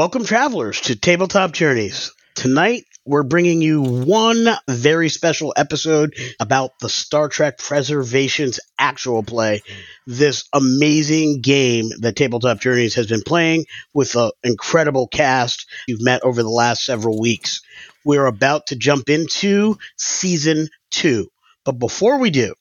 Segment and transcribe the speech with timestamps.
[0.00, 2.14] Welcome, travelers, to Tabletop Journeys.
[2.34, 9.60] Tonight, we're bringing you one very special episode about the Star Trek Preservations actual play.
[10.06, 16.24] This amazing game that Tabletop Journeys has been playing with an incredible cast you've met
[16.24, 17.60] over the last several weeks.
[18.02, 21.28] We're about to jump into season two.
[21.66, 22.54] But before we do,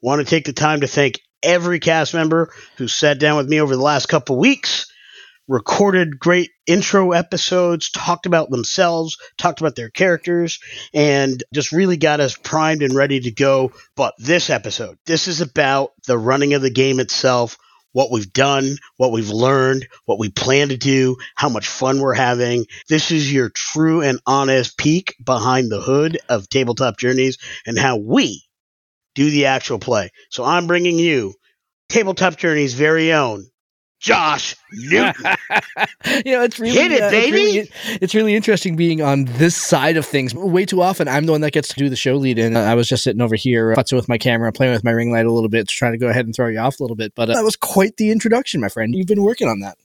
[0.00, 3.60] want to take the time to thank every cast member who sat down with me
[3.60, 4.91] over the last couple weeks
[5.52, 10.58] recorded great intro episodes, talked about themselves, talked about their characters,
[10.94, 13.70] and just really got us primed and ready to go.
[13.94, 17.58] But this episode, this is about the running of the game itself,
[17.92, 22.14] what we've done, what we've learned, what we plan to do, how much fun we're
[22.14, 22.64] having.
[22.88, 27.36] This is your true and honest peek behind the hood of Tabletop Journeys
[27.66, 28.42] and how we
[29.14, 30.10] do the actual play.
[30.30, 31.34] So I'm bringing you
[31.90, 33.51] Tabletop Journeys' very own
[34.02, 35.14] Josh Newton.
[36.26, 37.36] you know, it's really Hit it, uh, baby!
[37.38, 40.34] It's really, it's really interesting being on this side of things.
[40.34, 42.74] Way too often, I'm the one that gets to do the show lead, and I
[42.74, 45.32] was just sitting over here, futzing with my camera, playing with my ring light a
[45.32, 47.14] little bit, trying to go ahead and throw you off a little bit.
[47.14, 48.92] But uh, that was quite the introduction, my friend.
[48.94, 49.78] You've been working on that.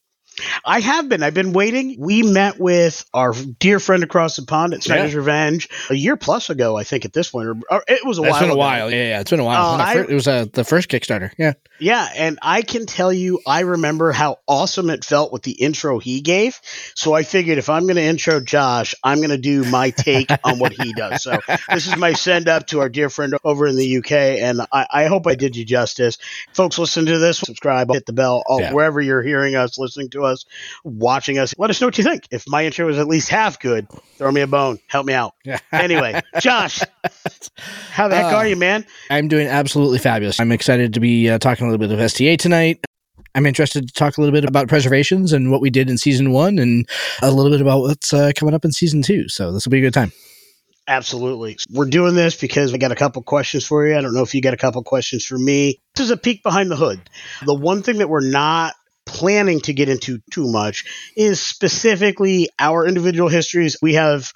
[0.63, 1.23] I have been.
[1.23, 1.95] I've been waiting.
[1.97, 5.17] We met with our dear friend across the pond at Snyder's Yeah.
[5.17, 7.47] Revenge a year plus ago, I think, at this point.
[7.47, 8.59] Or, or it was a It's while been a ago.
[8.59, 8.91] while.
[8.91, 9.65] Yeah, yeah, it's been a while.
[9.65, 11.31] Uh, When I I- it was uh, the first Kickstarter.
[11.39, 11.53] Yeah.
[11.79, 15.99] Yeah, and I can tell you, I remember how awesome it felt with the intro
[15.99, 16.59] he gave.
[16.95, 20.31] So I figured if I'm going to intro Josh, I'm going to do my take
[20.43, 21.21] on what he does.
[21.23, 21.39] So
[21.69, 24.87] this is my send up to our dear friend over in the UK, and I,
[24.91, 26.17] I hope I did you justice.
[26.53, 28.73] Folks, listen to this, subscribe, hit the bell, all, Yeah.
[28.73, 30.45] wherever you're hearing us, listening to us,
[30.83, 31.53] watching us.
[31.57, 32.27] Let us know what you think.
[32.31, 33.87] If my intro is at least half good,
[34.17, 35.33] throw me a bone, help me out.
[35.71, 36.81] Anyway, Josh,
[37.91, 38.85] how the heck Uh, are you, man?
[39.09, 40.39] I'm doing absolutely fabulous.
[40.39, 42.83] I'm excited to be uh, talking a little bit of STA tonight.
[43.35, 46.31] I'm interested to talk a little bit about preservations and what we did in season
[46.31, 46.87] one and
[47.21, 49.29] a little bit about what's uh, coming up in season two.
[49.29, 50.11] So this will be a good time.
[50.87, 51.57] Absolutely.
[51.71, 53.97] We're doing this because I got a couple questions for you.
[53.97, 55.79] I don't know if you got a couple questions for me.
[55.95, 56.99] This is a peek behind the hood.
[57.45, 58.73] The one thing that we're not
[59.05, 60.85] planning to get into too much
[61.15, 63.77] is specifically our individual histories.
[63.81, 64.31] We have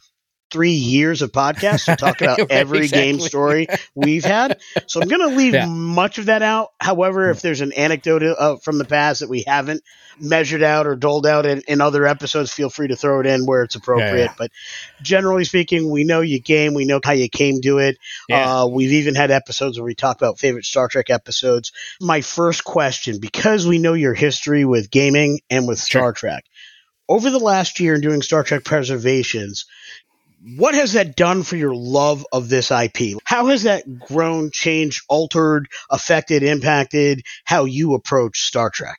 [0.52, 4.60] three years of podcasts to talk about Right, every game story we've had.
[4.88, 5.66] So I'm going to leave Yeah.
[5.68, 6.70] much of that out.
[6.80, 9.82] However, if there's an anecdote uh, from the past that we haven't
[10.20, 13.46] measured out or doled out in, in other episodes, feel free to throw it in
[13.46, 14.26] where it's appropriate.
[14.26, 14.34] yeah.
[14.38, 14.52] But
[15.02, 17.98] generally speaking, we know you game, we know how you came to it.
[18.30, 18.62] Yeah.
[18.64, 21.72] Uh, we've even had episodes where we talk about favorite Star Trek episodes.
[22.02, 26.44] My first question, because we know your history with gaming and with Star Trek,
[27.10, 29.66] over the last year in doing Star Trek preservations,
[30.58, 33.20] what has that done for your love of this IP?
[33.26, 38.98] How has that grown, changed, altered, affected, impacted how you approach Star Trek?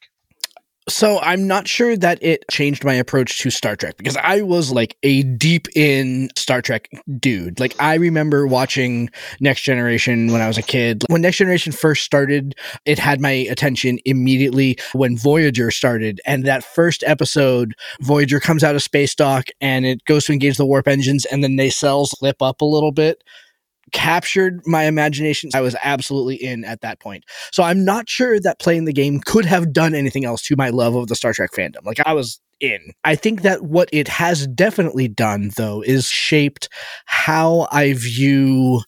[0.89, 4.73] So I'm not sure that it changed my approach to Star Trek because I was
[4.73, 6.89] like a deep in Star Trek
[7.21, 7.61] dude.
[7.61, 11.05] Like I remember watching Next Generation when I was a kid.
[11.09, 16.21] When Next Generation first started, it had my attention immediately when Voyager started.
[16.27, 20.57] And that first episode, Voyager comes out of space dock and it goes to engage
[20.57, 23.23] the warp engines and then the nacelles flip up a little bit.
[23.93, 25.51] Captured my imagination.
[25.55, 27.25] I was absolutely in at that point.
[27.53, 30.71] So I'm not sure that playing the game could have done anything else to my
[30.71, 31.85] love of the Star Trek fandom.
[31.85, 32.93] Like I was in.
[33.05, 36.69] I think that what it has definitely done though is shaped
[37.05, 38.83] how I view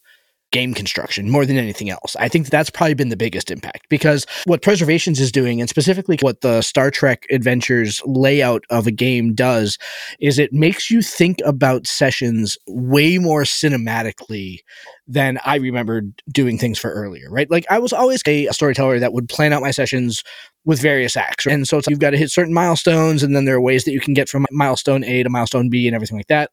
[0.55, 2.15] game construction more than anything else.
[2.15, 6.17] I think that's probably been the biggest impact because what Preservations is doing and specifically
[6.21, 9.77] what the Star Trek Adventures layout of a game does
[10.21, 14.59] is it makes you think about sessions way more cinematically
[15.05, 17.51] than I remembered doing things for earlier, right?
[17.51, 20.23] Like I was always a, a storyteller that would plan out my sessions
[20.63, 21.45] with various acts.
[21.45, 23.99] And so you've got to hit certain milestones, and then there are ways that you
[23.99, 26.49] can get from milestone A to milestone B and everything like that.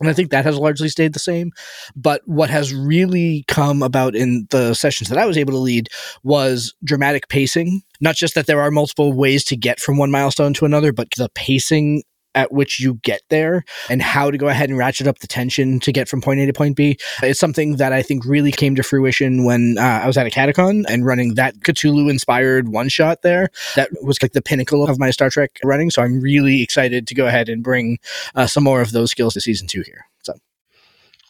[0.00, 1.52] And I think that has largely stayed the same.
[1.94, 5.88] But what has really come about in the sessions that I was able to lead
[6.22, 7.82] was dramatic pacing.
[8.00, 11.08] Not just that there are multiple ways to get from one milestone to another, but
[11.16, 12.02] the pacing
[12.34, 15.80] at which you get there and how to go ahead and ratchet up the tension
[15.80, 16.96] to get from point A to point B.
[17.22, 20.30] It's something that I think really came to fruition when uh, I was at a
[20.30, 23.48] catacon and running that Cthulhu inspired one shot there.
[23.76, 25.90] That was like the pinnacle of my Star Trek running.
[25.90, 27.98] So I'm really excited to go ahead and bring
[28.34, 30.06] uh, some more of those skills to season two here.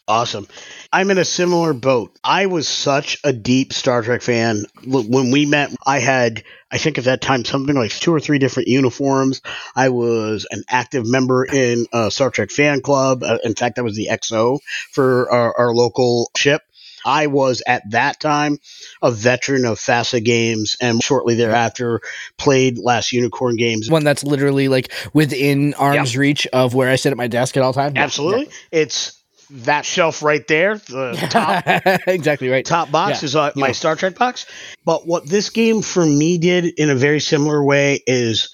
[0.07, 0.47] So Awesome.
[0.93, 2.17] I'm in a similar boat.
[2.23, 4.65] I was such a deep Star Trek fan.
[4.85, 8.37] When we met, I had, I think at that time, something like two or three
[8.37, 9.41] different uniforms.
[9.75, 13.23] I was an active member in a Star Trek fan club.
[13.23, 14.59] Uh, in fact, I was the XO
[14.91, 16.61] for our, our local ship.
[17.03, 18.57] I was at that time
[19.01, 22.01] a veteran of FASA games and shortly thereafter
[22.37, 23.89] played Last Unicorn games.
[23.89, 26.19] One that's literally like within arm's yep.
[26.19, 27.93] reach of where I sit at my desk at all times.
[27.95, 28.45] Absolutely.
[28.45, 28.81] Yeah.
[28.81, 31.63] It's that shelf right there, the top
[32.07, 32.65] exactly right.
[32.65, 33.25] Top box yeah.
[33.25, 33.73] is uh, my yeah.
[33.73, 34.45] Star Trek box.
[34.85, 38.49] But what this game for me did in a very similar way is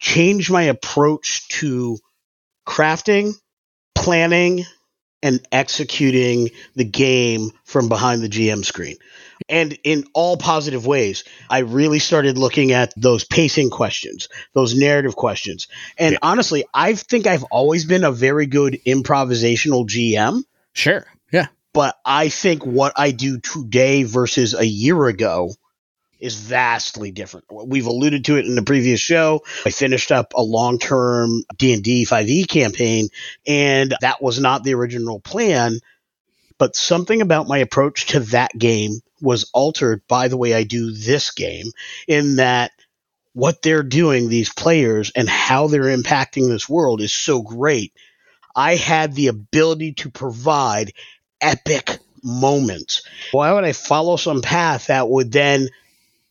[0.00, 1.98] change my approach to
[2.66, 3.34] crafting,
[3.94, 4.64] planning,
[5.22, 8.96] and executing the game from behind the GM screen.
[9.48, 15.16] And in all positive ways, I really started looking at those pacing questions, those narrative
[15.16, 15.68] questions.
[15.96, 16.18] And yeah.
[16.22, 20.42] honestly, I think I've always been a very good improvisational GM.
[20.72, 21.06] Sure.
[21.32, 21.46] Yeah.
[21.72, 25.52] But I think what I do today versus a year ago
[26.18, 27.46] is vastly different.
[27.50, 29.42] We've alluded to it in the previous show.
[29.64, 33.08] I finished up a long-term D&D 5e campaign
[33.46, 35.78] and that was not the original plan,
[36.58, 40.92] but something about my approach to that game was altered by the way I do
[40.92, 41.66] this game
[42.06, 42.72] in that
[43.32, 47.92] what they're doing these players and how they're impacting this world is so great.
[48.54, 50.92] I had the ability to provide
[51.40, 53.02] epic moments.
[53.30, 55.68] Why would I follow some path that would then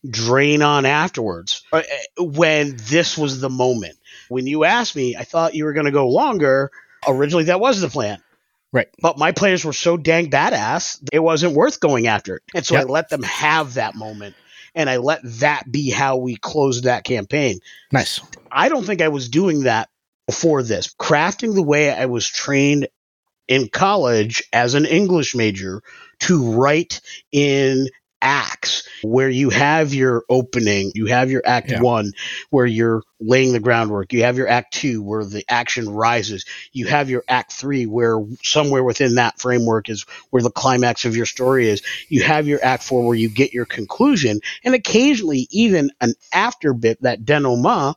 [0.08, 1.82] drain on afterwards uh,
[2.18, 3.96] when this was the moment.
[4.28, 6.70] When you asked me, I thought you were going to go longer.
[7.06, 8.22] Originally, that was the plan.
[8.72, 8.88] Right.
[9.00, 12.42] But my players were so dang badass, it wasn't worth going after it.
[12.54, 12.84] And so yep.
[12.84, 14.34] I let them have that moment
[14.74, 17.60] and I let that be how we closed that campaign.
[17.92, 18.20] Nice.
[18.52, 19.88] I don't think I was doing that
[20.26, 20.94] before this.
[20.94, 22.88] Crafting the way I was trained
[23.48, 25.82] in college as an English major
[26.20, 27.00] to write
[27.32, 27.88] in
[28.20, 31.80] acts where you have your opening, you have your act yeah.
[31.80, 32.12] one
[32.50, 36.86] where you're laying the groundwork, you have your act two where the action rises, you
[36.86, 41.26] have your act three where somewhere within that framework is where the climax of your
[41.26, 45.90] story is, you have your act four where you get your conclusion, and occasionally even
[46.00, 47.96] an after bit, that denouement,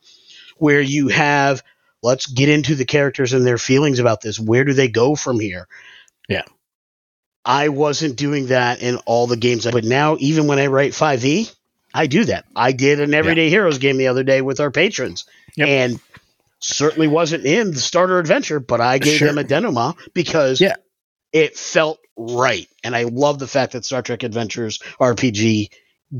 [0.58, 1.64] where you have
[2.04, 4.40] let's get into the characters and their feelings about this.
[4.40, 5.68] Where do they go from here?
[6.28, 6.44] Yeah.
[7.44, 9.66] I wasn't doing that in all the games.
[9.70, 11.54] But now, even when I write 5e,
[11.94, 12.46] I do that.
[12.56, 13.50] I did an Everyday yeah.
[13.52, 15.26] Heroes game the other day with our patrons.
[15.56, 15.68] Yep.
[15.68, 16.00] And
[16.60, 19.28] certainly wasn't in the starter adventure, but I gave sure.
[19.28, 20.76] them a denouement because yeah.
[21.34, 22.68] it felt right.
[22.84, 25.70] And I love the fact that Star Trek Adventures RPG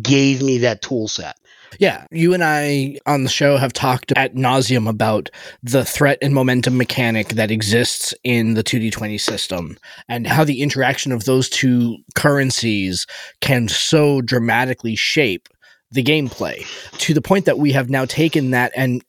[0.02, 1.38] gave me that tool set.
[1.80, 5.30] Yeah, you and I on the show have talked at nauseum about
[5.64, 9.78] the threat and momentum mechanic that exists in the 2D20 system
[10.10, 13.08] and how the interaction of those two currencies
[13.40, 15.48] can so dramatically shape
[15.92, 16.66] the gameplay
[16.98, 19.04] to the point that we have now taken that and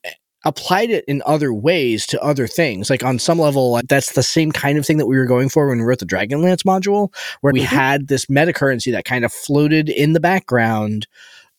[0.45, 2.89] applied it in other ways to other things.
[2.89, 5.67] Like on some level, that's the same kind of thing that we were going for
[5.67, 7.75] when we wrote the Dragonlance module, where we mm-hmm.
[7.75, 11.07] had this meta currency that kind of floated in the background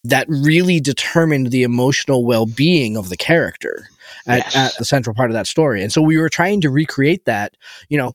[0.04, 3.88] that really determined the emotional well-being of the character
[4.26, 4.56] at, yes.
[4.56, 5.82] at, the central part of that story.
[5.82, 7.56] And so we were trying to recreate that,
[7.88, 8.12] you know,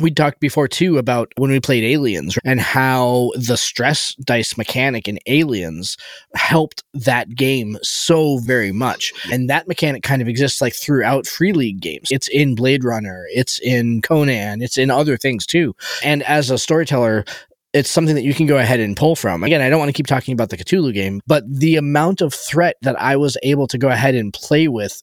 [0.00, 5.06] we talked before too about when we played aliens and how the stress dice mechanic
[5.06, 5.96] in aliens
[6.34, 11.52] helped that game so very much and that mechanic kind of exists like throughout free
[11.52, 16.22] league games it's in blade runner it's in conan it's in other things too and
[16.22, 17.24] as a storyteller
[17.72, 19.44] it's something that you can go ahead and pull from.
[19.44, 22.34] Again, I don't want to keep talking about the Cthulhu game, but the amount of
[22.34, 25.02] threat that I was able to go ahead and play with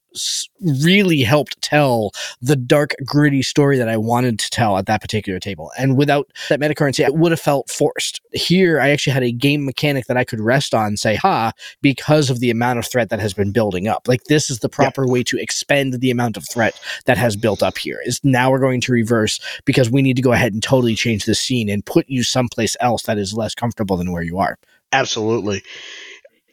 [0.82, 5.40] really helped tell the dark, gritty story that I wanted to tell at that particular
[5.40, 5.72] table.
[5.78, 8.20] And without that meta currency, it would have felt forced.
[8.34, 12.30] Here, I actually had a game mechanic that I could rest on, say, ha, because
[12.30, 14.08] of the amount of threat that has been building up.
[14.08, 15.12] Like, this is the proper yeah.
[15.12, 18.00] way to expend the amount of threat that has built up here.
[18.06, 21.26] Is now we're going to reverse because we need to go ahead and totally change
[21.26, 24.58] the scene and put you someplace else that is less comfortable than where you are.
[24.92, 25.64] Absolutely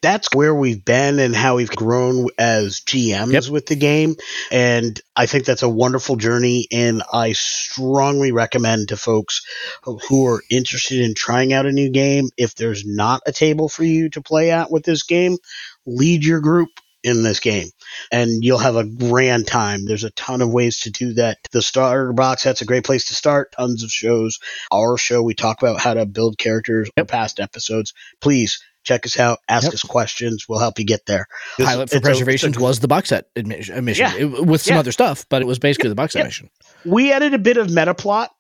[0.05, 3.49] that's where we've been and how we've grown as GMs yep.
[3.49, 4.17] with the game.
[4.53, 6.69] And I think that's a wonderful journey.
[6.71, 9.41] And I strongly recommend to folks
[9.83, 13.83] who are interested in trying out a new game, if there's not a table for
[13.83, 15.39] you to play at with this game,
[15.87, 16.69] lead your group
[17.05, 17.69] in this game
[18.11, 19.85] and you'll have a grand time.
[19.85, 21.39] There's a ton of ways to do that.
[21.53, 23.53] The starter box, that's a great place to start.
[23.53, 24.41] Tons of shows.
[24.73, 27.07] Our show, we talk about how to build characters yep.
[27.07, 27.93] past episodes.
[28.21, 29.75] Please check us out, ask yep.
[29.75, 30.47] us questions.
[30.49, 31.27] We'll help you get there.
[31.59, 34.75] Pilot for Preservations a, a, was the box set admission, uh, yeah, it, with some
[34.75, 34.81] yeah.
[34.81, 36.25] other stuff, but it was basically the box set yeah.
[36.25, 36.51] mission.
[36.85, 38.35] We added a bit of meta plot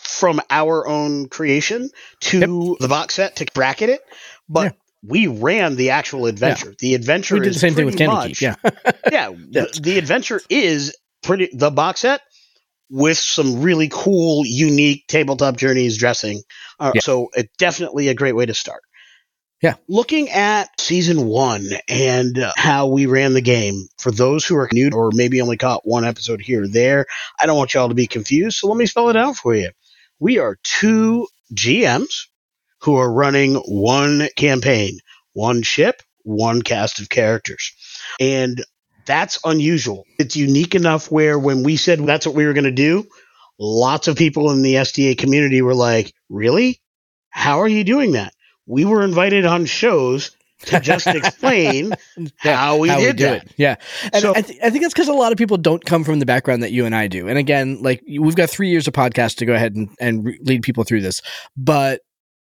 [0.00, 2.78] from our own creation to yep.
[2.80, 4.00] the box set to bracket it,
[4.48, 6.74] but we ran the actual adventure.
[6.78, 8.42] The adventure we did the same thing with Candy much.
[8.42, 8.56] Yeah,
[9.10, 9.30] yeah.
[9.50, 11.48] The, the adventure is pretty.
[11.52, 12.20] The box set
[12.90, 16.42] with some really cool, unique tabletop journeys dressing.
[16.78, 17.00] Uh, Yeah.
[17.00, 18.82] So it's definitely a great way to start.
[19.62, 19.74] Yeah.
[19.88, 24.68] Looking at season one and uh, how we ran the game, for those who are
[24.72, 27.06] new or maybe only caught one episode here or there,
[27.40, 28.58] I don't want y'all to be confused.
[28.58, 29.70] So let me spell it out for you.
[30.18, 32.26] We are two GMs
[32.86, 34.98] who are running one campaign,
[35.34, 37.72] one ship, one cast of characters.
[38.18, 38.64] And
[39.06, 40.04] that's unusual.
[40.18, 43.06] It's unique enough where when we said that's what we were going to do,
[43.58, 46.80] lots of people in the STA community were like, Really?
[47.30, 48.32] How are you doing that?
[48.66, 50.30] We were invited on shows
[50.66, 51.92] to just explain
[52.44, 53.44] Yeah, how we did do that.
[53.44, 53.52] it.
[53.56, 53.76] Yeah,
[54.12, 56.18] and So- I, th- I think that's because a lot of people don't come from
[56.18, 57.28] the background that you and I do.
[57.28, 60.38] And again, like we've got three years of podcast to go ahead and, and re-
[60.42, 61.20] lead people through this,
[61.56, 62.00] but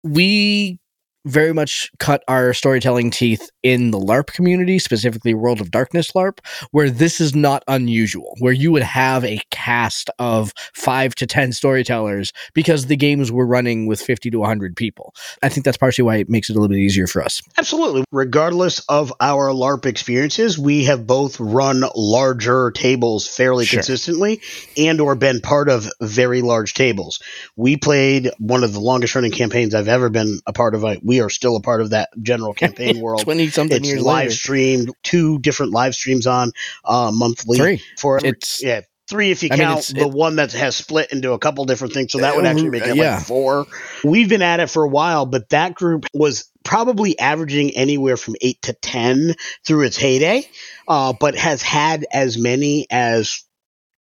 [0.05, 0.79] we
[1.25, 6.39] very much cut our storytelling teeth in the LARP community, specifically World of Darkness LARP,
[6.73, 11.53] where this is not unusual, where you would have a cast of five to 10
[11.53, 15.15] storytellers because the games were running with 50 to 100 people.
[15.43, 17.41] I think that's partially why it makes it a little bit easier for us.
[17.57, 18.05] Absolutely.
[18.11, 23.79] Regardless of our LARP experiences, we have both run larger tables fairly Sure.
[23.79, 24.41] consistently
[24.77, 27.21] and or been part of very large tables.
[27.57, 30.85] We played one of the longest running campaigns I've ever been a part of.
[30.85, 33.21] I- We are still a part of that general campaign world.
[33.23, 34.31] 20 something It's years live later.
[34.35, 36.53] streamed, two different live streams on
[36.87, 37.83] uh, monthly Three.
[37.99, 40.75] for It's yeah, three if you I mean, count it's- the it- one that has
[40.75, 42.13] split into a couple different things.
[42.13, 43.17] So that would Uh, actually make it yeah.
[43.17, 43.67] like four.
[44.05, 48.37] We've been at it for a while, but that group was probably averaging anywhere from
[48.41, 49.35] eight to ten
[49.67, 50.49] through its heyday,
[50.89, 53.43] uh, but has had as many as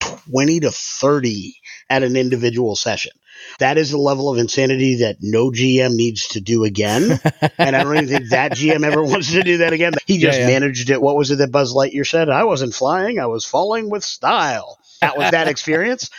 [0.00, 1.54] twenty to thirty
[1.88, 3.12] at an individual session.
[3.58, 7.18] That is the level of insanity that no GM needs to do again.
[7.58, 9.94] and I don't even think that GM ever wants to do that again.
[10.06, 10.60] He just Yeah, yeah.
[10.60, 11.00] managed it.
[11.00, 12.28] What was it that Buzz Lightyear said?
[12.28, 14.78] I wasn't flying, I was falling with style.
[15.00, 16.10] That was that experience.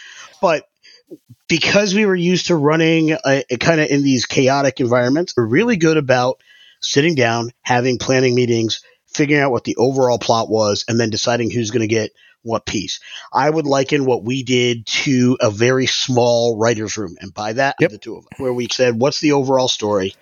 [0.42, 0.66] But
[1.48, 5.46] because we were used to running uh, a, kind of in these chaotic environments, we're
[5.48, 6.40] really good about
[6.82, 11.50] sitting down, having planning meetings, figuring out what the overall plot was, and then deciding
[11.50, 12.12] who's going to get
[12.44, 13.00] what piece.
[13.34, 17.16] I would liken what we did to a very small writer's room.
[17.20, 17.92] And by that, Yep.
[17.92, 20.16] the two of us, where we said, what's the overall story?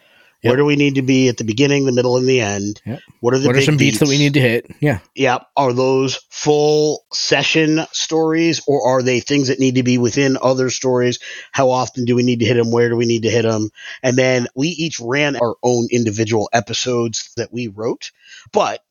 [0.43, 0.51] Yep.
[0.51, 2.79] Where do we need to be at the beginning, the middle, and the end?
[2.85, 2.99] Yep.
[3.21, 4.67] What are the what are some beats that we need to hit?
[4.79, 4.99] Yeah.
[5.15, 5.39] yeah.
[5.55, 10.69] Are those full session stories or are they things that need to be within other
[10.69, 11.17] stories?
[11.51, 12.71] How often do we need to hit them?
[12.71, 13.71] Where do we need to hit them?
[14.03, 18.11] And then we each ran our own individual episodes that we wrote,
[18.51, 18.83] but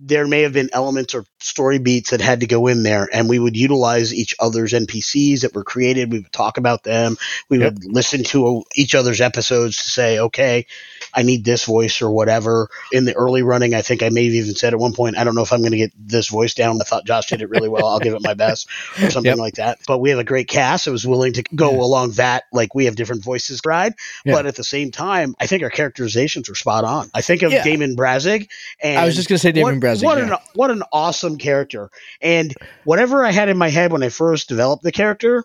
[0.00, 3.28] there may have been elements or story beats that had to go in there and
[3.28, 6.12] we would utilize each other's NPCs that were created.
[6.12, 7.16] We would talk about them.
[7.48, 7.74] We Yep.
[7.74, 10.66] would listen to each other's episodes to say, okay,
[11.14, 12.68] I need this voice or whatever.
[12.92, 15.24] In the early running, I think I may have even said at one point, I
[15.24, 16.80] don't know if I'm going to get this voice down.
[16.80, 17.86] I thought Josh did it really well.
[17.86, 18.68] I'll give it my best
[19.02, 19.38] or something Yep.
[19.38, 19.78] like that.
[19.86, 21.78] But we have a great cast I was willing to go Yeah.
[21.78, 22.44] along that.
[22.52, 23.94] Like we have different voices ride.
[24.24, 24.34] Yeah.
[24.34, 27.10] But at the same time, I think our characterizations are spot on.
[27.14, 27.64] I think of Yeah.
[27.64, 28.48] Damon Brazig
[28.82, 30.04] and I was just going to say Damon what, Brazig.
[30.04, 31.90] What an what an awesome character!
[32.20, 35.44] And whatever I had in my head when I first developed the character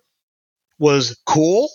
[0.80, 1.70] was cool.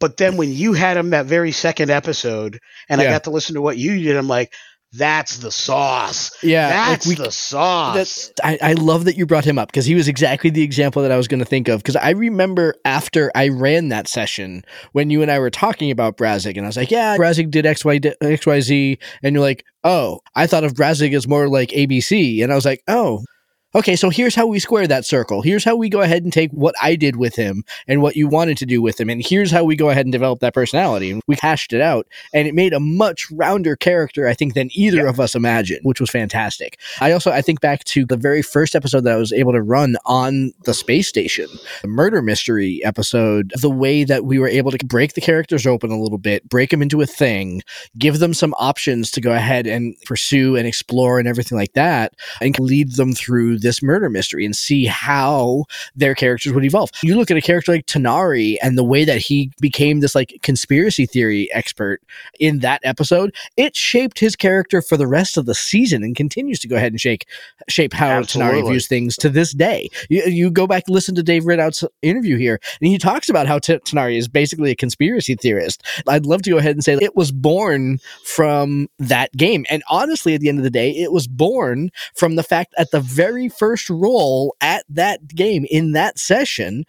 [0.00, 3.54] But then when you had him that very second episode, and I got to listen
[3.54, 4.52] to what you did, I'm like,
[4.92, 6.32] that's the sauce.
[6.42, 6.68] yeah.
[6.68, 8.32] that's like we, the sauce.
[8.42, 11.12] I, I love that you brought him up because he was exactly the example that
[11.12, 11.80] I was going to think of.
[11.80, 16.16] Because I remember after I ran that session when you and I were talking about
[16.16, 19.44] Brazig, and I was like, "Yeah, Brazig did X Y X Y Z," and you're
[19.44, 23.22] like, "Oh, I thought of Brazig as more like ABC," and I was like, "Oh."
[23.72, 25.42] Okay, so here's how we square that circle.
[25.42, 28.26] Here's how we go ahead and take what I did with him and what you
[28.26, 29.08] wanted to do with him.
[29.08, 31.12] And here's how we go ahead and develop that personality.
[31.12, 32.08] And we hashed it out.
[32.34, 36.00] And it made a much rounder character, I think, than either of us imagined, which
[36.00, 36.80] was fantastic.
[37.00, 39.62] I also I think back to the very first episode that I was able to
[39.62, 41.46] run on the space station,
[41.82, 45.92] the murder mystery episode, the way that we were able to break the characters open
[45.92, 47.62] a little bit, break them into a thing,
[47.96, 52.14] give them some options to go ahead and pursue and explore and everything like that,
[52.40, 55.64] and lead them through this murder mystery and see how
[55.94, 56.90] their characters would evolve.
[57.02, 60.38] You look at a character like Tanari and the way that he became this like
[60.42, 62.00] conspiracy theory expert
[62.38, 66.58] in that episode, it shaped his character for the rest of the season and continues
[66.60, 67.26] to go ahead and shake
[67.68, 69.88] shape how Tanari views things to this day.
[70.08, 73.46] You, you go back and listen to Dave Ridout's interview here, and he talks about
[73.46, 75.84] how T- Tanari is basically a conspiracy theorist.
[76.08, 79.64] I'd love to go ahead and say it was born from that game.
[79.70, 82.90] And honestly, at the end of the day, it was born from the fact at
[82.90, 86.84] the very first roll at that game in that session,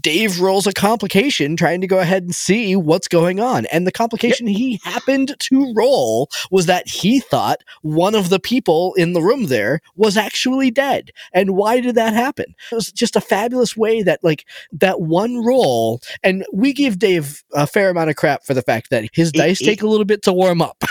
[0.00, 3.66] Dave rolls a complication trying to go ahead and see what's going on.
[3.66, 4.56] And the complication yep.
[4.56, 9.46] he happened to roll was that he thought one of the people in the room
[9.46, 11.10] there was actually dead.
[11.34, 12.54] And why did that happen?
[12.70, 17.44] It was just a fabulous way that, like, that one roll, and we give Dave
[17.52, 20.22] a fair amount of crap for the fact that his dice take a little bit
[20.22, 20.82] to warm up.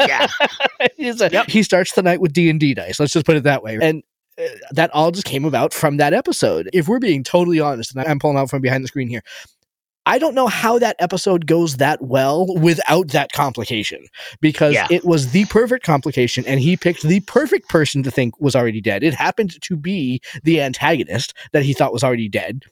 [0.00, 0.28] yeah.
[0.80, 1.48] a, yep.
[1.48, 2.98] He starts the night with D&D dice.
[2.98, 3.78] Let's just put it that way.
[3.80, 4.02] And
[4.38, 6.68] Uh, that all just came about from that episode.
[6.72, 9.22] If we're being totally honest, and I'm pulling out from behind the screen here,
[10.08, 14.06] I don't know how that episode goes that well without that complication
[14.40, 14.86] because yeah.
[14.88, 18.80] it was the perfect complication and he picked the perfect person to think was already
[18.80, 19.02] dead.
[19.02, 22.62] It happened to be the antagonist that he thought was already dead.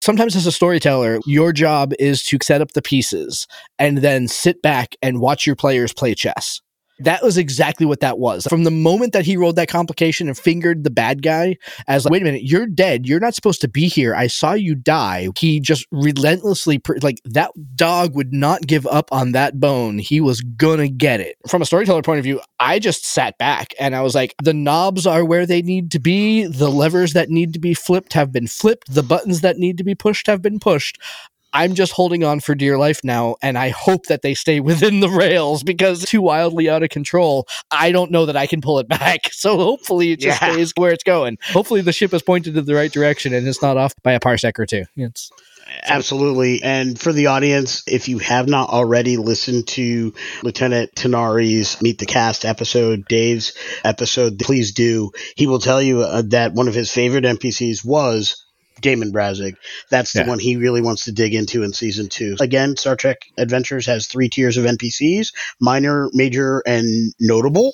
[0.00, 3.46] Sometimes, as a storyteller, your job is to set up the pieces
[3.78, 6.62] and then sit back and watch your players play chess.
[7.00, 8.46] That was exactly what that was.
[8.48, 12.12] From the moment that he rolled that complication and fingered the bad guy as like,
[12.12, 13.06] wait a minute, you're dead.
[13.06, 14.14] You're not supposed to be here.
[14.14, 15.28] I saw you die.
[15.38, 19.98] He just relentlessly, like that dog would not give up on that bone.
[19.98, 21.36] He was gonna get it.
[21.46, 24.54] From a storyteller point of view, I just sat back and I was like, the
[24.54, 26.46] knobs are where they need to be.
[26.46, 28.92] The levers that need to be flipped have been flipped.
[28.92, 30.98] The buttons that need to be pushed have been pushed.
[31.52, 35.00] I'm just holding on for dear life now, and I hope that they stay within
[35.00, 37.46] the rails because too wildly out of control.
[37.70, 39.32] I don't know that I can pull it back.
[39.32, 40.52] So hopefully it just yeah.
[40.52, 41.38] stays where it's going.
[41.52, 44.20] Hopefully the ship is pointed in the right direction and it's not off by a
[44.20, 44.84] parsec or two.
[44.96, 45.30] It's
[45.82, 46.62] Absolutely.
[46.62, 52.06] And for the audience, if you have not already listened to Lieutenant Tanari's Meet the
[52.06, 53.52] Cast episode, Dave's
[53.84, 55.12] episode, please do.
[55.36, 58.44] He will tell you uh, that one of his favorite NPCs was
[58.80, 59.56] Damon Brazig.
[59.90, 60.28] That's the yeah.
[60.28, 62.36] one he really wants to dig into in season two.
[62.40, 67.72] Again, Star Trek Adventures has three tiers of NPCs: minor, major, and notable.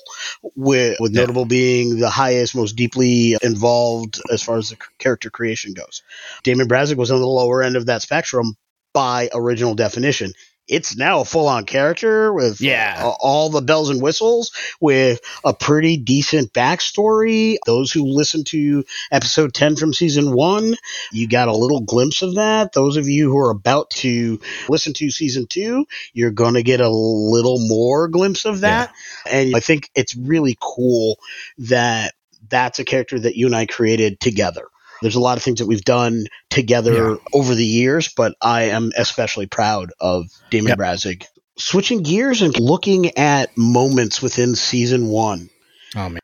[0.55, 1.21] With, with yeah.
[1.21, 6.03] notable being the highest, most deeply involved as far as the character creation goes.
[6.43, 8.55] Damon Brazig was on the lower end of that spectrum
[8.93, 10.33] by original definition
[10.67, 12.95] it's now a full on character with yeah.
[12.99, 17.57] Uh, all the bells and whistles with a pretty decent backstory.
[17.65, 20.75] Those who listen to episode 10 from season one,
[21.11, 22.73] you got a little glimpse of that.
[22.73, 26.81] Those of you who are about to listen to season two, you're going to get
[26.81, 28.91] a little more glimpse of that.
[29.25, 29.39] Yeah.
[29.39, 31.19] And I think it's really cool
[31.59, 32.13] that
[32.49, 34.67] that's a character that you and I created together.
[35.01, 37.15] There's a lot of things that we've done together yeah.
[37.33, 40.77] over the years, but I am especially proud of Damon yep.
[40.77, 41.25] Brazig.
[41.57, 45.49] Switching gears and looking at moments within season one.
[45.95, 46.19] Oh man.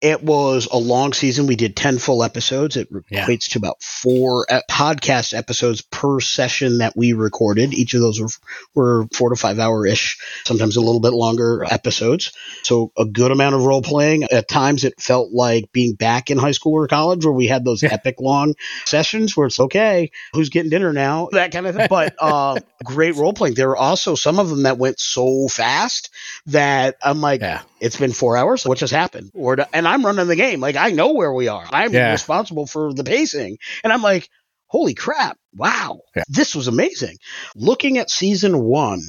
[0.00, 1.46] It was a long season.
[1.46, 2.76] We did 10 full episodes.
[2.76, 3.26] It yeah.
[3.26, 7.74] equates to about four podcast episodes per session that we recorded.
[7.74, 8.28] Each of those were,
[8.74, 12.32] were four to five hour ish, sometimes a little bit longer episodes.
[12.62, 14.24] So a good amount of role playing.
[14.24, 17.64] At times it felt like being back in high school or college where we had
[17.64, 17.92] those yeah.
[17.92, 18.54] epic long
[18.86, 21.88] sessions where it's okay, who's getting dinner now, that kind of thing.
[21.90, 23.54] But uh, great role playing.
[23.54, 26.10] There were also some of them that went so fast
[26.46, 27.62] that I'm like, yeah.
[27.80, 28.64] it's been four hours.
[28.64, 29.30] What just happened?
[29.34, 30.60] Or, and I'm running the game.
[30.60, 31.66] Like I know where we are.
[31.70, 32.12] I'm yeah.
[32.12, 33.58] responsible for the pacing.
[33.82, 34.28] And I'm like,
[34.66, 35.36] holy crap.
[35.54, 36.00] Wow.
[36.14, 36.22] Yeah.
[36.28, 37.16] This was amazing.
[37.56, 39.02] Looking at season one,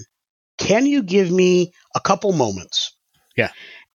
[0.57, 2.95] can you give me a couple moments?
[3.37, 3.51] Yeah.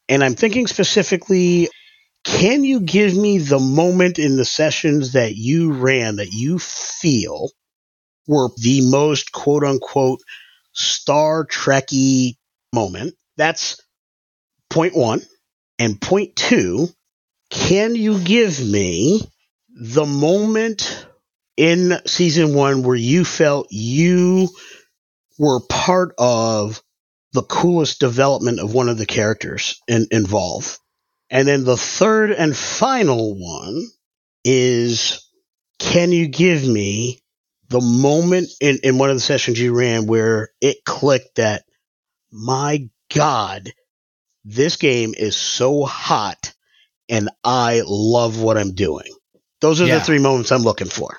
[0.10, 1.70] And I'm thinking specifically,
[2.26, 7.50] can you give me the moment in the sessions that you ran that you feel
[8.28, 10.20] were the most quote unquote
[10.74, 12.36] Star Trekky
[12.74, 13.16] moment?
[13.38, 13.82] That's
[14.70, 15.22] point one.
[15.84, 16.88] And point two,
[17.50, 19.22] can you give me
[19.68, 21.06] the moment
[21.58, 24.48] in season one where you felt you
[25.38, 26.82] were part of
[27.34, 30.80] the coolest development of one of the characters in, involved?
[31.30, 33.86] And then the third and final one
[34.46, 35.30] is
[35.80, 37.20] can you give me
[37.68, 41.66] the moment in, in one of the sessions you ran where it clicked that,
[42.32, 43.70] my God,
[44.46, 46.54] this game is so hot
[47.10, 49.12] and I love what I'm doing.
[49.62, 50.00] Those are yeah.
[50.00, 51.18] the three moments I'm looking for.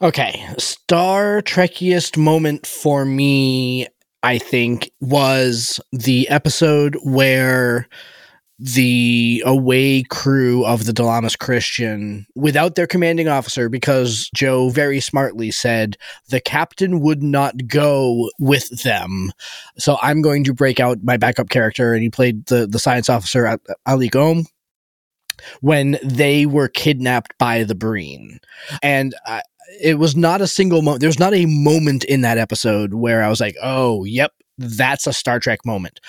[0.00, 0.44] Okay.
[0.58, 3.86] Star Trekiest moment for me,
[4.22, 7.88] I think, was the episode where
[8.58, 15.52] the away crew of the Dalamas Christian without their commanding officer because Joe very smartly
[15.52, 15.96] said
[16.30, 19.30] the captain would not go with them.
[19.78, 23.08] So I'm going to break out my backup character and he played the, the science
[23.08, 24.46] officer Ali Gom
[25.60, 28.40] when they were kidnapped by the Breen.
[28.82, 29.42] And I,
[29.80, 31.00] it was not a single moment.
[31.00, 35.06] There was not a moment in that episode where I was like, oh, yep, that's
[35.06, 36.00] a Star Trek moment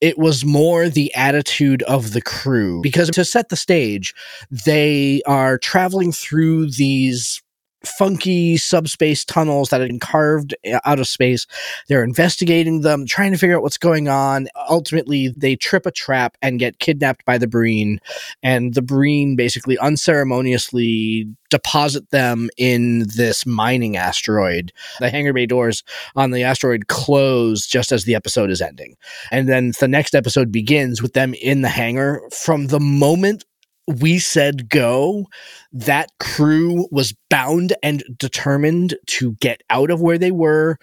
[0.00, 2.80] it was more the attitude of the crew.
[2.82, 4.14] Because to set the stage,
[4.50, 7.42] they are traveling through these
[7.84, 11.46] funky subspace tunnels that have been carved uh, out of space.
[11.88, 14.48] They're investigating them, trying to figure out what's going on.
[14.68, 18.00] Ultimately, they trip a trap and get kidnapped by the Breen,
[18.42, 24.72] and the Breen basically unceremoniously deposit them in this mining asteroid.
[25.00, 25.82] The hangar bay doors
[26.14, 28.96] on the asteroid close just as the episode is ending.
[29.30, 32.20] And then the next episode begins with them in the hangar.
[32.32, 33.44] From the moment
[33.88, 35.26] we said go,
[35.72, 40.78] that crew was bound and determined to get out of where they were,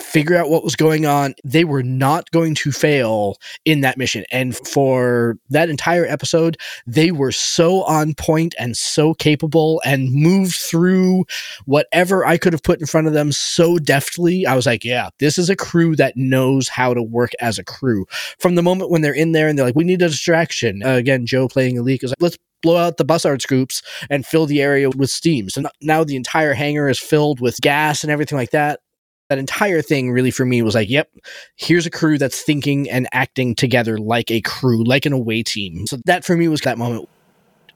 [0.00, 1.34] figure out what was going on.
[1.44, 4.24] They were not going to fail in that mission.
[4.30, 10.56] And for that entire episode, they were so on point and so capable and moved
[10.56, 11.24] through
[11.66, 14.46] whatever I could have put in front of them so deftly.
[14.46, 17.64] I was like, yeah, this is a crew that knows how to work as a
[17.64, 18.06] crew.
[18.38, 20.82] From the moment when they're in there and they're like, we need a distraction.
[20.84, 24.24] Uh, again, Joe playing a leak is like, let's blow out the Bussard scoops and
[24.24, 25.50] fill the area with steam.
[25.50, 28.80] So now the entire hangar is filled with gas and everything like that
[29.28, 31.08] that entire thing really for me was like, yep,
[31.56, 35.86] here's a crew that's thinking and acting together like a crew, like an away team.
[35.86, 37.08] So that for me was that moment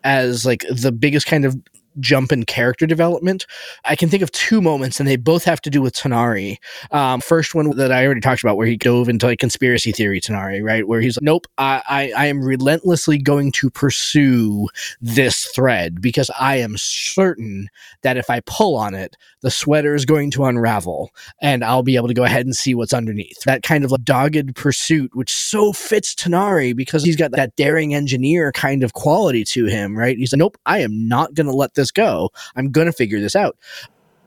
[0.04, 1.56] as like the biggest kind of
[2.00, 3.46] jump in character development.
[3.84, 6.58] I can think of two moments, and they both have to do with Tanari.
[6.90, 10.20] Um, first one that I already talked about, where he dove into like conspiracy theory
[10.20, 10.86] Tanari, right?
[10.86, 14.68] Where he's like, nope, I, I, I am relentlessly going to pursue
[15.00, 17.68] this thread because I am certain
[18.02, 21.96] that if I pull on it, the sweater is going to unravel and I'll be
[21.96, 23.40] able to go ahead and see what's underneath.
[23.44, 27.94] That kind of like dogged pursuit, which so fits Tanari because he's got that daring
[27.94, 30.16] engineer kind of quality to him, right?
[30.16, 32.30] He's like, nope, I am not going to let this go.
[32.56, 33.56] I'm going to figure this out.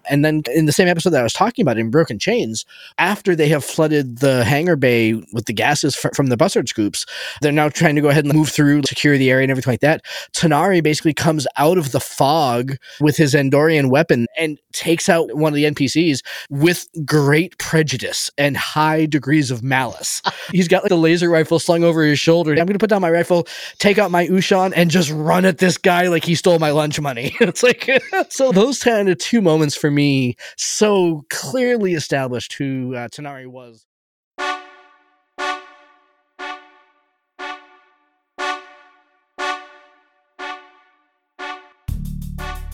[0.09, 2.65] And then in the same episode that I was talking about in Broken Chains,
[2.97, 7.05] after they have flooded the hangar bay with the gases fr- from the Bussard scoops,
[7.41, 9.81] they're now trying to go ahead and move through, secure the area and everything like
[9.81, 10.03] that.
[10.33, 15.51] Tanari basically comes out of the fog with his Andorian weapon and takes out one
[15.51, 20.21] of the NPCs with great prejudice and high degrees of malice.
[20.51, 22.51] He's got like the laser rifle slung over his shoulder.
[22.51, 25.57] I'm going to put down my rifle, take out my Ushaan, and just run at
[25.57, 27.35] this guy like he stole my lunch money.
[27.41, 27.89] it's like,
[28.29, 33.85] so those kind of two moments for me so clearly established who uh, Tanari was.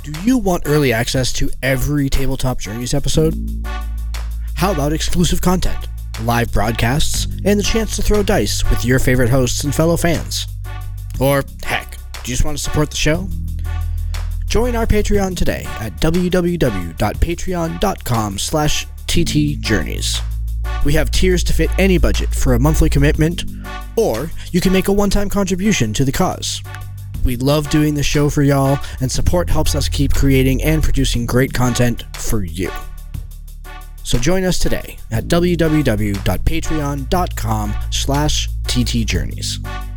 [0.03, 3.36] Do you want early access to every Tabletop Journeys episode?
[4.56, 5.86] How about exclusive content,
[6.21, 10.47] live broadcasts, and the chance to throw dice with your favorite hosts and fellow fans?
[11.19, 13.27] Or, heck, do you just want to support the show?
[14.47, 20.21] Join our Patreon today at www.patreon.com slash ttjourneys.
[20.86, 23.43] We have tiers to fit any budget for a monthly commitment,
[23.97, 26.62] or you can make a one-time contribution to the cause.
[27.25, 31.25] We love doing the show for y'all, and support helps us keep creating and producing
[31.25, 32.71] great content for you.
[34.03, 39.96] So join us today at www.patreon.com slash ttjourneys.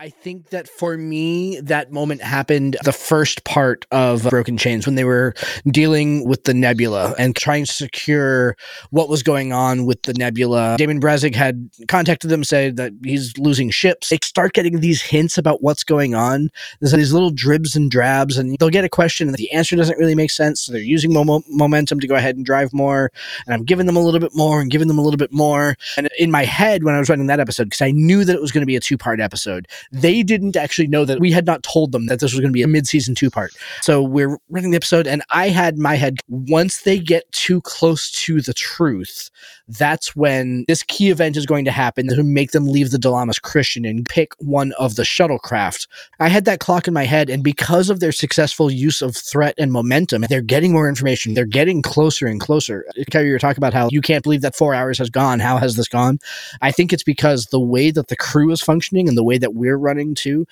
[0.00, 4.94] I think that for me, that moment happened the first part of Broken Chains when
[4.94, 5.34] they were
[5.66, 8.56] dealing with the nebula and trying to secure
[8.88, 10.76] what was going on with the nebula.
[10.78, 14.08] Damon Brazig had contacted them, said that he's losing ships.
[14.08, 16.48] They start getting these hints about what's going on.
[16.80, 19.98] There's these little dribs and drabs, and they'll get a question, and the answer doesn't
[19.98, 20.62] really make sense.
[20.62, 23.12] So they're using mo- momentum to go ahead and drive more.
[23.44, 25.76] And I'm giving them a little bit more and giving them a little bit more.
[25.98, 28.40] And in my head, when I was writing that episode, because I knew that it
[28.40, 31.46] was going to be a two part episode, they didn't actually know that we had
[31.46, 33.52] not told them that this was going to be a mid-season two part.
[33.82, 38.10] So we're running the episode, and I had my head once they get too close
[38.12, 39.30] to the truth,
[39.68, 43.40] that's when this key event is going to happen to make them leave the Dalamas
[43.40, 45.86] Christian and pick one of the shuttlecraft.
[46.18, 49.54] I had that clock in my head, and because of their successful use of threat
[49.58, 51.34] and momentum, they're getting more information.
[51.34, 52.84] They're getting closer and closer.
[53.10, 55.40] Carrie, you were talking about how you can't believe that four hours has gone.
[55.40, 56.18] How has this gone?
[56.60, 59.54] I think it's because the way that the crew is functioning and the way that
[59.54, 60.46] we're running too,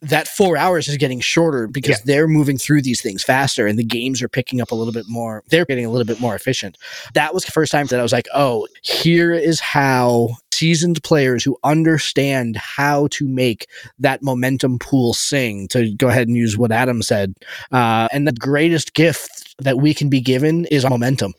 [0.00, 2.04] that four hours is getting shorter because yeah.
[2.04, 5.06] they're moving through these things faster and the games are picking up a little bit
[5.08, 5.42] more.
[5.48, 6.76] They're getting a little bit more efficient.
[7.14, 11.42] That was the first time that I was like, oh, here is how seasoned players
[11.42, 13.66] who understand how to make
[13.98, 17.34] that momentum pool sing, to go ahead and use what Adam said.
[17.72, 21.34] Uh, and the greatest gift that we can be given is momentum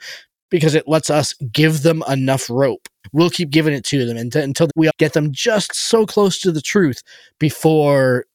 [0.50, 2.90] because it lets us give them enough rope.
[3.12, 6.52] We'll keep giving it to them until, until we get them just so close to
[6.52, 7.02] the truth
[7.40, 8.26] before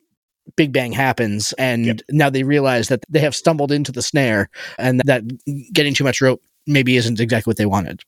[0.56, 1.52] Big Bang happens.
[1.54, 2.00] And yep.
[2.10, 5.22] now they realize that they have stumbled into the snare and that
[5.72, 8.02] getting too much rope maybe isn't exactly what they wanted.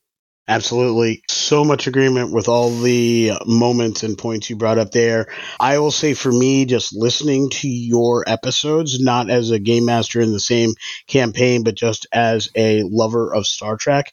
[0.48, 1.22] Absolutely.
[1.28, 5.28] So much agreement with all the moments and points you brought up there.
[5.60, 10.20] I will say for me, just listening to your episodes, not as a game master
[10.20, 10.72] in the same
[11.06, 14.12] campaign, but just as a lover of Star Trek,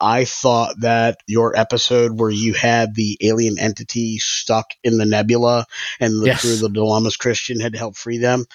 [0.00, 5.66] I thought that your episode where you had the alien entity stuck in the nebula
[6.00, 6.40] and the Yes.
[6.42, 8.46] crew, the Delamas Christian, had helped free them,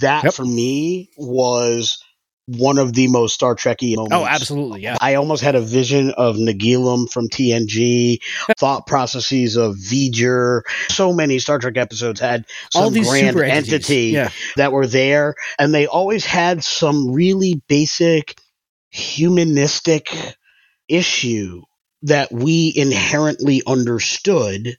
[0.00, 0.34] that Yep.
[0.34, 2.02] for me was
[2.46, 4.16] one of the most Star Trekky oh, moments.
[4.16, 4.80] Oh, absolutely.
[4.82, 4.96] Yeah.
[5.00, 8.18] I almost had a vision of Nagilum from TNG,
[8.58, 10.62] thought processes of V'ger.
[10.88, 14.30] So many Star Trek episodes had some All these grand entity Yeah.
[14.56, 18.36] that were there, and they always had some really basic
[18.90, 20.12] humanistic
[20.90, 21.62] issue
[22.02, 24.76] that we inherently understood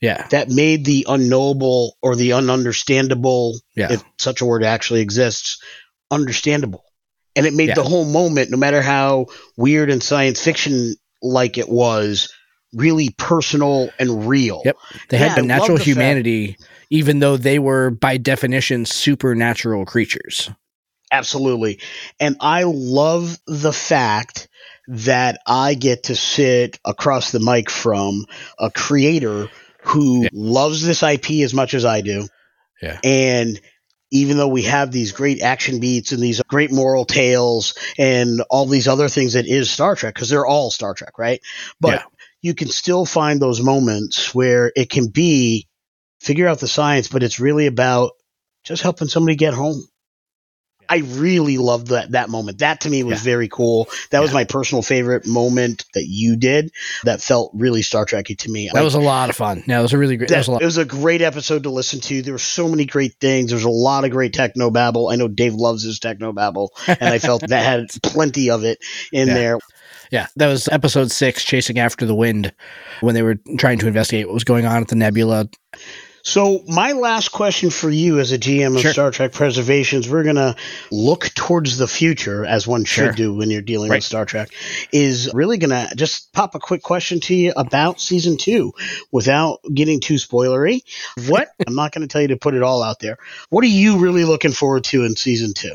[0.00, 0.26] Yeah.
[0.30, 3.92] that made the unknowable or the ununderstandable, Yeah.
[3.92, 5.58] if such a word actually exists,
[6.10, 6.84] understandable.
[7.36, 7.74] And it made Yeah.
[7.74, 12.28] the whole moment, no matter how weird and science fiction like it was,
[12.72, 14.62] really personal and real.
[14.64, 14.76] Yep.
[15.10, 16.56] They had I the natural the fact- humanity,
[16.90, 20.50] even though they were by definition supernatural creatures.
[21.12, 21.80] Absolutely.
[22.18, 24.48] And I love the fact
[24.88, 28.26] that I get to sit across the mic from
[28.58, 29.48] a creator
[29.82, 30.28] who Yeah.
[30.32, 32.26] loves this IP as much as I do.
[32.82, 32.98] Yeah.
[33.02, 33.60] And
[34.10, 38.66] even though we have these great action beats and these great moral tales and all
[38.66, 41.40] these other things that is Star Trek, because they're all Star Trek, right?
[41.80, 42.02] But Yeah.
[42.42, 45.66] you can still find those moments where it can be
[46.20, 48.12] figure out the science, but it's really about
[48.62, 49.86] just helping somebody get home.
[50.88, 52.58] I really loved that that moment.
[52.58, 53.32] That to me was Yeah.
[53.32, 53.88] very cool.
[54.10, 56.70] That was my personal favorite moment that you did.
[57.04, 58.66] That felt really Star Trekky to me.
[58.66, 59.62] That Like, was a lot of fun.
[59.66, 60.28] Yeah, it was a really great.
[60.28, 60.62] That, that- was a lot.
[60.62, 62.22] it was a great episode to listen to.
[62.22, 63.50] There were so many great things.
[63.50, 65.08] There's a lot of great techno babble.
[65.08, 68.78] I know Dave loves his techno babble, and I felt that had plenty of it
[69.12, 69.34] in Yeah.
[69.34, 69.58] there.
[70.10, 72.52] Yeah, that was episode six, chasing after the wind,
[73.00, 75.48] when they were trying to investigate what was going on at the nebula.
[76.26, 78.92] So, my last question for you as a GM of Sure.
[78.92, 80.56] Star Trek Preservations, we're going to
[80.90, 83.12] look towards the future, as one should Sure.
[83.12, 83.98] do when you're dealing Right.
[83.98, 84.48] with Star Trek,
[84.90, 88.72] is really going to just pop a quick question to you about season two
[89.12, 90.80] without getting too spoilery.
[91.28, 93.18] What, I'm not going to tell you to put it all out there.
[93.50, 95.74] What are you really looking forward to in season two?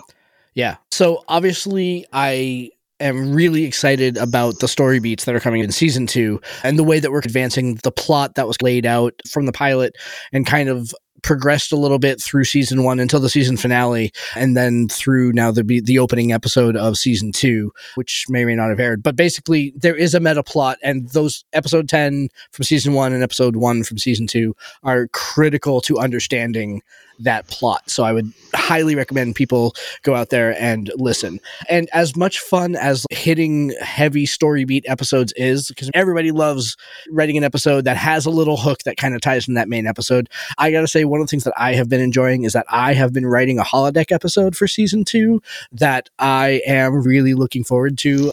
[0.56, 0.78] Yeah.
[0.90, 6.08] So obviously, I am really excited about the story beats that are coming in season
[6.08, 9.52] two and the way that we're advancing the plot that was laid out from the
[9.52, 9.96] pilot
[10.34, 14.56] and kind of progressed a little bit through season one until the season finale and
[14.56, 18.70] then through now the the opening episode of season two which may or may not
[18.70, 19.04] have aired.
[19.04, 23.24] But basically there is a meta plot and those episode 10 from season one and
[23.24, 26.82] episode one from season two are critical to understanding
[27.20, 28.32] that plot so i would
[28.70, 31.40] highly recommend people go out there and listen.
[31.70, 36.78] And as much fun as hitting heavy story beat episodes is, because everybody loves
[37.10, 39.88] writing an episode that has a little hook that kind of ties in that main
[39.88, 42.66] episode, I gotta say, one of the things that I have been enjoying is that
[42.70, 47.64] I have been writing a holodeck episode for season two that I am really looking
[47.64, 48.32] forward to.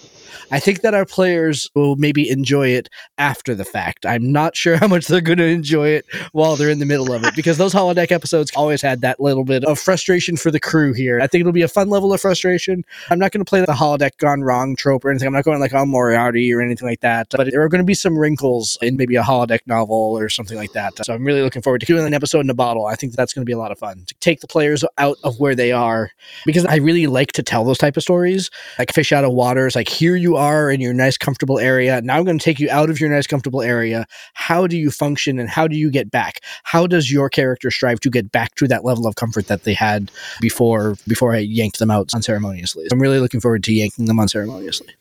[0.50, 4.06] I think that our players will maybe enjoy it after the fact.
[4.06, 7.12] I'm not sure how much they're going to enjoy it while they're in the middle
[7.12, 10.60] of it because those holodeck episodes always had that little bit of frustration for the
[10.60, 11.20] crew here.
[11.20, 12.84] I think it'll be a fun level of frustration.
[13.10, 15.26] I'm not going to play the holodeck gone wrong trope or anything.
[15.26, 17.28] I'm not going like on Moriarty or anything like that.
[17.30, 20.56] But there are going to be some wrinkles in maybe a holodeck novel or something
[20.56, 20.92] like that.
[21.04, 22.86] So I'm really looking forward to doing an episode in a bottle.
[22.86, 25.18] I think that's going to be a lot of fun to take the players out
[25.24, 26.10] of where they are
[26.44, 29.66] because I really like to tell those type of stories like fish out of water.
[29.66, 32.00] It's like here you are in your nice comfortable area.
[32.02, 34.07] Now I'm going to take you out of your nice comfortable area.
[34.35, 36.40] How do you function and how do you get back?
[36.64, 39.74] How does your character strive to get back to that level of comfort that they
[39.74, 42.87] had before before I yanked them out unceremoniously?
[42.90, 44.94] I'm really looking forward to yanking them unceremoniously.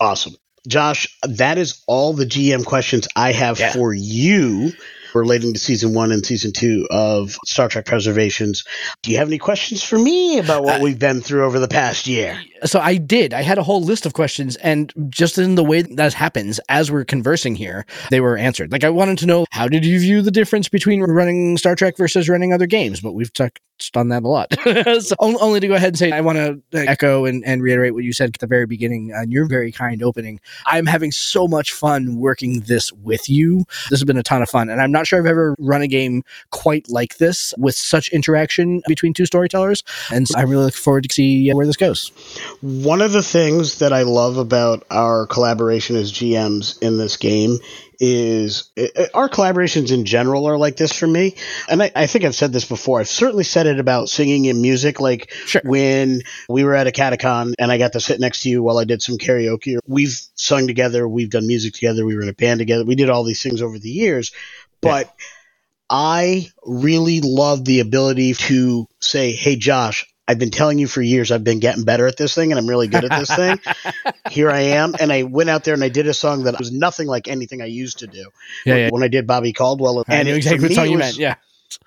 [0.00, 0.34] Awesome.
[0.68, 3.72] Josh, that is all the GM questions I have Yeah.
[3.72, 4.72] for you
[5.16, 8.64] relating to season one and season two of Star Trek Preservations.
[9.02, 11.68] Do you have any questions for me about what Uh, we've been through over the
[11.68, 12.40] past year?
[12.64, 13.34] So I did.
[13.34, 16.90] I had a whole list of questions, and just in the way that happens as
[16.90, 18.72] we're conversing here, they were answered.
[18.72, 21.96] Like I wanted to know how did you view the difference between running Star Trek
[21.96, 23.60] versus running other games, but we've touched
[23.94, 24.54] on that a lot.
[25.02, 28.04] so only to go ahead and say I want to echo and, and reiterate what
[28.04, 30.40] you said at the very beginning and your very kind opening.
[30.66, 33.64] I'm having so much fun working this with you.
[33.90, 35.88] This has been a ton of fun, and I'm not sure I've ever run a
[35.88, 39.82] game quite like this with such interaction between two storytellers.
[40.10, 42.10] And so I'm really look forward to see where this goes.
[42.60, 47.58] One of the things that I love about our collaboration as GMs in this game
[48.00, 51.34] is uh, our collaborations in general are like this for me.
[51.68, 53.00] And I, I, think I've said this before.
[53.00, 55.00] I've certainly said it about singing and music.
[55.00, 55.62] Like sure.
[55.64, 58.78] when we were at a catacon and I got to sit next to you while
[58.78, 59.78] I did some karaoke.
[59.86, 61.08] We've sung together.
[61.08, 62.04] We've done music together.
[62.04, 62.84] We were in a band together.
[62.84, 64.32] We did all these things over the years.
[64.80, 65.24] But yeah.
[65.88, 71.30] I really love the ability to say, Hey, Josh, I've been telling you for years
[71.30, 73.60] I've been getting better at this thing and I'm really good at this thing.
[74.30, 74.94] Here I am.
[74.98, 77.62] And I went out there and I did a song that was nothing like anything
[77.62, 78.30] I used to do.
[78.64, 78.88] Yeah, yeah.
[78.90, 80.04] When I did Bobby Caldwell.
[80.08, 81.16] I and exactly song you meant.
[81.16, 81.36] Yeah.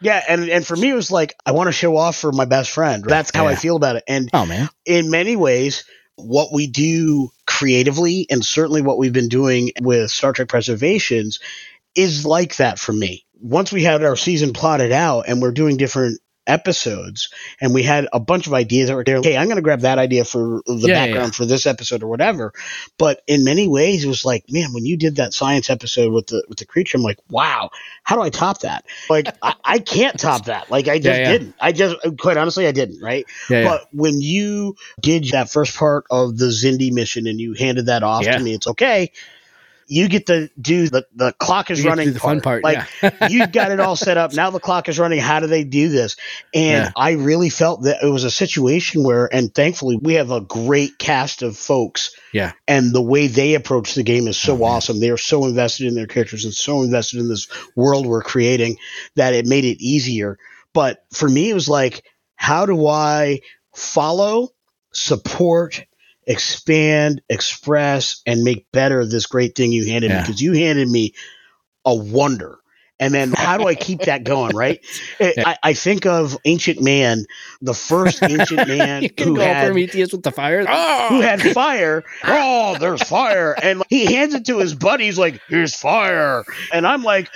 [0.01, 2.45] Yeah, and, and for me it was like I want to show off for my
[2.45, 3.03] best friend.
[3.05, 3.51] That's how yeah.
[3.51, 4.03] I feel about it.
[4.07, 4.69] And oh man.
[4.85, 5.83] In many ways,
[6.15, 11.39] what we do creatively and certainly what we've been doing with Star Trek preservations
[11.95, 13.25] is like that for me.
[13.41, 17.29] Once we had our season plotted out and we're doing different episodes
[17.61, 19.21] and we had a bunch of ideas that were there.
[19.21, 21.37] Hey, I'm going to grab that idea for the yeah, background yeah.
[21.37, 22.53] for this episode or whatever.
[22.97, 26.27] But in many ways, it was like, man, when you did that science episode with
[26.27, 27.69] the with the creature, I'm like, wow,
[28.03, 28.85] how do I top that?
[29.09, 30.69] Like, I, I, can't top that.
[30.69, 31.55] Like, I just yeah, didn't.
[31.59, 33.01] I just, quite honestly, I didn't.
[33.01, 33.25] Right.
[33.49, 38.03] but when you did that first part of the Xindi mission and you handed that
[38.03, 39.11] off to me, it's okay
[39.89, 42.35] you get to do the the clock is running the part.
[42.35, 42.63] fun part.
[42.63, 43.27] Like yeah.
[43.29, 44.33] you've got it all set up.
[44.33, 45.19] Now the clock is running.
[45.19, 46.15] How do they do this?
[46.53, 46.91] And yeah.
[46.95, 50.99] I really felt that it was a situation where, and thankfully, we have a great
[50.99, 52.15] cast of folks.
[52.31, 52.51] Yeah.
[52.67, 54.99] And the way they approach the game is so oh, awesome.
[54.99, 58.77] They are so invested in their characters and so invested in this world we're creating
[59.15, 60.37] that it made it easier.
[60.73, 62.03] But for me, it was like,
[62.35, 63.39] how do I
[63.73, 64.49] follow,
[64.93, 65.83] support,
[66.29, 70.17] expand, express, and make better this great thing you handed yeah.
[70.17, 71.15] me because you handed me
[71.83, 72.59] a wonder.
[73.01, 74.85] And then how do I keep that going, right?
[75.21, 77.25] I, I, think of Ancient Man,
[77.61, 81.07] the first Ancient Man who had Prometheus with the fire, oh!
[81.07, 81.21] who ah!
[81.21, 82.03] had fire.
[82.25, 87.01] Oh, there's fire, and he hands it to his buddies like, "Here's fire," and I'm
[87.01, 87.29] like,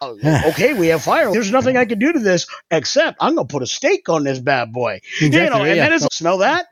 [0.00, 1.30] oh, okay, we have fire.
[1.30, 4.38] There's nothing I can do to this except I'm gonna put a stake on this
[4.38, 5.00] bad boy.
[5.20, 5.88] Exactly, you know, and yeah.
[5.90, 6.66] then it's smell that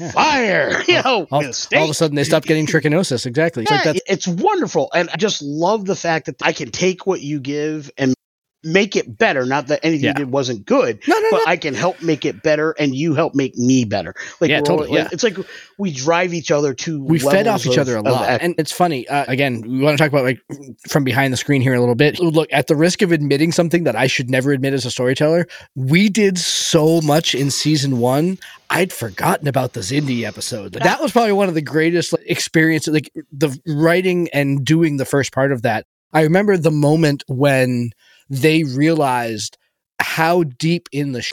[0.00, 0.10] yeah.
[0.10, 0.82] fire.
[0.90, 3.26] You know, all, all, of a sudden they stopped getting trichinosis.
[3.26, 3.62] Exactly.
[3.62, 7.06] It's, yeah, like it's wonderful, and I just love the fact that I can take
[7.06, 8.14] what you give and
[8.62, 9.44] make it better.
[9.44, 10.10] Not that anything yeah.
[10.10, 11.44] you did wasn't good, no, no, but no.
[11.46, 14.14] I can help make it better, and you help make me better.
[14.40, 14.88] Like yeah, totally.
[14.88, 15.08] All, yeah.
[15.12, 15.38] It's like
[15.78, 17.02] we drive each other to.
[17.04, 19.08] We fed off each of, other a lot, and it's funny.
[19.08, 20.40] Uh, again, we want to talk about like
[20.88, 22.18] from behind the screen here a little bit.
[22.18, 25.46] Look, at the risk of admitting something that I should never admit as a storyteller,
[25.74, 28.38] we did so much in season one.
[28.72, 30.74] I'd forgotten about the Xindi episode.
[30.74, 34.96] Like, that was probably one of the greatest like, experiences, like the writing and doing
[34.96, 35.86] the first part of that.
[36.12, 37.90] I remember the moment when
[38.30, 39.58] they realized
[40.00, 41.32] how deep in the sh-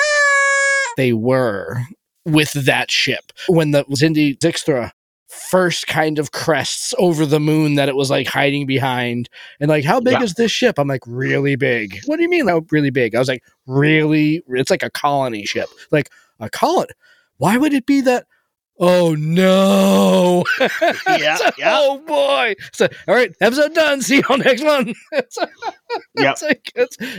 [0.97, 1.81] they were
[2.25, 3.31] with that ship.
[3.47, 4.91] When the Xindi Zixtra
[5.29, 9.29] first kind of crests over the moon that it was like hiding behind
[9.60, 10.23] and like how big yeah.
[10.23, 10.77] is this ship?
[10.77, 11.99] I'm like really big.
[12.05, 13.15] What do you mean how really big?
[13.15, 15.69] I was like really it's like a colony ship.
[15.91, 16.91] Like a colony
[17.38, 18.25] why would it be that
[18.80, 20.44] Oh no!
[21.08, 21.78] yeah, so, yeah.
[21.80, 22.56] Oh boy!
[22.74, 24.02] So, all right, episode done.
[24.02, 24.94] See you next one.
[26.16, 26.36] yeah.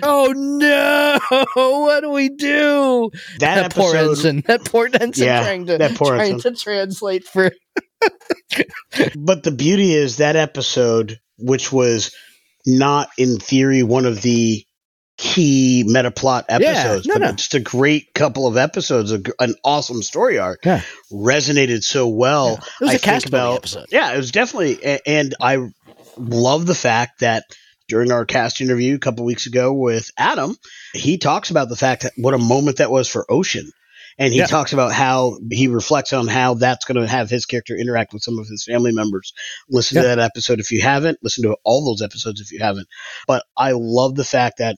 [0.02, 1.18] oh no!
[1.54, 3.10] What do we do?
[3.40, 4.42] That, that episode, poor ensign.
[4.46, 6.54] That poor ensign yeah, trying to that poor trying ensign.
[6.54, 7.50] to translate for.
[9.16, 12.14] but the beauty is that episode, which was
[12.66, 14.64] not in theory one of the
[15.18, 17.32] key meta plot episodes, yeah, no, but no.
[17.32, 20.64] just a great couple of episodes, an awesome story arc.
[20.64, 20.80] Yeah.
[21.12, 22.52] Resonated so well.
[22.52, 22.54] Yeah.
[22.54, 23.86] It was I a cast about, episode.
[23.90, 25.68] Yeah, it was definitely, and I
[26.16, 27.44] love the fact that
[27.88, 30.56] during our cast interview a couple weeks ago with Adam,
[30.94, 33.70] he talks about the fact that what a moment that was for Ocean.
[34.20, 34.46] And he yeah.
[34.46, 38.22] talks about how he reflects on how that's going to have his character interact with
[38.22, 39.32] some of his family members.
[39.70, 40.02] Listen yeah.
[40.02, 41.18] to that episode if you haven't.
[41.22, 42.88] Listen to all those episodes if you haven't.
[43.28, 44.76] But I love the fact that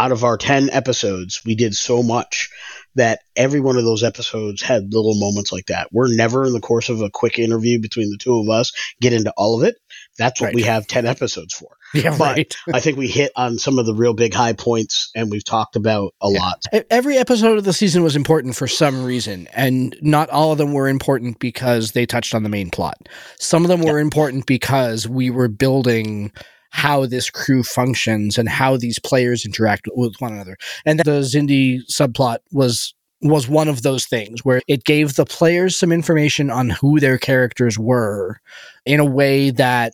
[0.00, 2.48] out of our 10 episodes, we did so much
[2.94, 5.88] that every one of those episodes had little moments like that.
[5.92, 8.72] We're never in the course of a quick interview between the two of us
[9.02, 9.76] get into all of it.
[10.16, 10.54] That's what right.
[10.54, 11.76] we have 10 episodes for.
[11.92, 12.56] Yeah, but right.
[12.72, 15.76] I think we hit on some of the real big high points and we've talked
[15.76, 16.38] about a yeah.
[16.38, 16.64] lot.
[16.88, 20.72] Every episode of the season was important for some reason, and not all of them
[20.72, 23.08] were important because they touched on the main plot.
[23.38, 26.32] Some of them were important because we were building
[26.70, 30.56] how this crew functions and how these players interact with one another.
[30.86, 35.76] And the Xindi subplot was was one of those things where it gave the players
[35.76, 38.40] some information on who their characters were
[38.86, 39.92] in a way that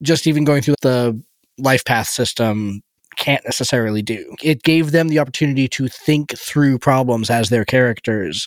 [0.00, 1.20] just even going through the
[1.58, 2.80] life path system
[3.16, 4.36] can't necessarily do.
[4.42, 8.46] It gave them the opportunity to think through problems as their characters.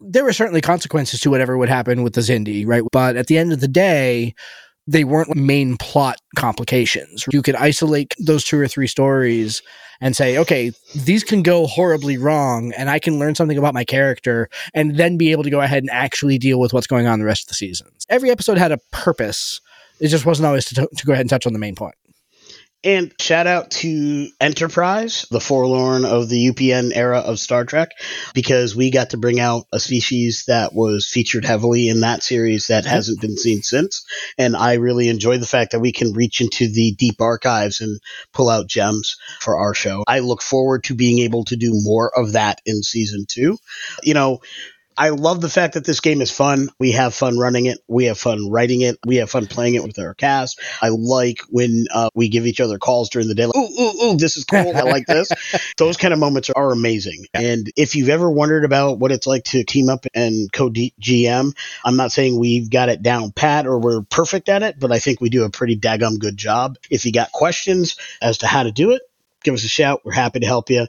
[0.00, 2.82] There were certainly consequences to whatever would happen with the Xindi, right?
[2.92, 4.34] But at the end of the day,
[4.86, 7.24] they weren't main plot complications.
[7.32, 9.62] You could isolate those two or three stories
[10.00, 13.84] and say, okay, these can go horribly wrong, and I can learn something about my
[13.84, 17.18] character, and then be able to go ahead and actually deal with what's going on
[17.18, 18.06] the rest of the seasons.
[18.08, 19.60] Every episode had a purpose.
[20.00, 21.94] It just wasn't always to, to go ahead and touch on the main point.
[22.84, 27.92] And shout out to Enterprise, the forlorn of the UPN era of Star Trek,
[28.34, 32.66] because we got to bring out a species that was featured heavily in that series
[32.66, 34.04] that hasn't been seen since.
[34.36, 37.98] And I really enjoy the fact that we can reach into the deep archives and
[38.34, 40.04] pull out gems for our show.
[40.06, 43.56] I look forward to being able to do more of that in season two.
[44.02, 44.40] You know,
[44.96, 46.68] I love the fact that this game is fun.
[46.78, 47.78] We have fun running it.
[47.88, 48.96] We have fun writing it.
[49.04, 50.60] We have fun playing it with our cast.
[50.80, 53.46] I like when uh, we give each other calls during the day.
[53.46, 54.76] Like, ooh, ooh, ooh, this is cool.
[54.76, 55.30] I like this.
[55.78, 57.26] Those kind of moments are amazing.
[57.34, 61.56] And if you've ever wondered about what it's like to team up and code GM,
[61.84, 64.98] I'm not saying we've got it down pat or we're perfect at it, but I
[65.00, 66.76] think we do a pretty daggum good job.
[66.90, 69.02] If you got questions as to how to do it,
[69.42, 70.02] give us a shout.
[70.04, 70.86] We're happy to help you.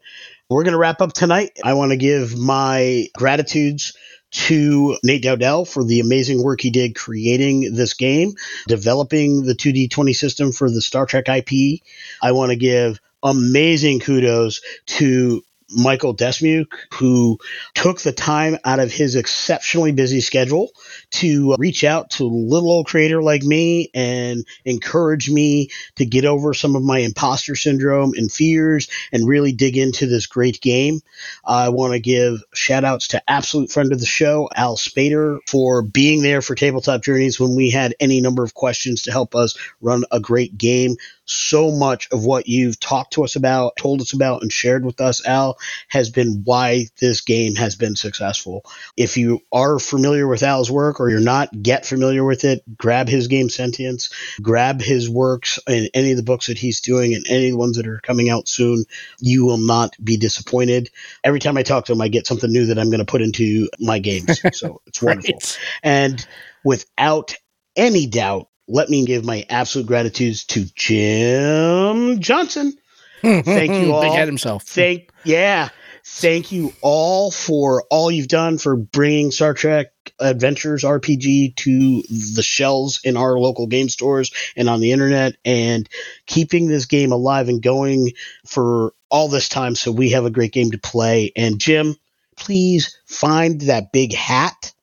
[0.48, 1.58] We're going to wrap up tonight.
[1.64, 3.98] I want to give my gratitudes
[4.32, 8.34] to Nate Dowdell for the amazing work he did creating this game,
[8.68, 11.82] developing the 2D20 system for the Star Trek IP.
[12.22, 17.38] I want to give amazing kudos to Michael Desmuke, who
[17.74, 20.70] took the time out of his exceptionally busy schedule
[21.11, 26.05] to uh, reach out to a little old creator like me and encourage me to
[26.05, 30.61] get over some of my imposter syndrome and fears and really dig into this great
[30.61, 31.01] game.
[31.43, 35.82] I want to give shout outs to absolute friend of the show, Al Spader, for
[35.82, 39.57] being there for Tabletop Journeys when we had any number of questions to help us
[39.82, 40.95] run a great game
[41.26, 45.02] so much of what you've talked to us about, told us about, and shared with
[45.02, 45.58] us, Al,
[45.90, 48.64] has been why this game has been successful.
[48.96, 52.64] If you are familiar with Al's work or you're not, get familiar with it.
[52.78, 54.10] Grab his game Sentience,
[54.42, 57.58] grab his works and any of the books that he's doing and any of the
[57.58, 58.86] ones that are coming out soon.
[59.20, 60.90] You will not be disappointed.
[61.24, 63.22] Every time I talk to him, I get something new that I'm going to put
[63.22, 64.42] into my games.
[64.56, 65.34] So it's wonderful.
[65.34, 65.60] right.
[65.84, 66.26] And
[66.64, 67.36] without
[67.76, 72.74] any doubt, let me give my absolute gratitude to Jim Johnson.
[73.22, 74.01] Thank you all.
[74.01, 74.63] Big head himself.
[74.63, 75.70] Thank yeah.
[76.07, 79.88] Thank you all for all you've done for bringing Star Trek
[80.20, 82.03] Adventures RPG to
[82.36, 85.89] the shelves in our local game stores and on the internet and
[86.28, 88.11] keeping this game alive and going
[88.45, 91.32] for all this time so we have a great game to play.
[91.36, 91.95] And Jim,
[92.38, 94.75] please find that big hat